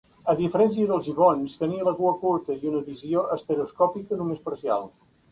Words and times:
A 0.31 0.33
diferència 0.37 0.87
dels 0.91 1.03
gibons, 1.09 1.57
tenia 1.59 1.85
la 1.87 1.93
cua 1.99 2.13
curta, 2.23 2.55
i 2.63 2.69
una 2.71 2.81
visió 2.87 3.25
estereoscòpica 3.35 4.19
només 4.23 4.41
parcial. 4.49 4.89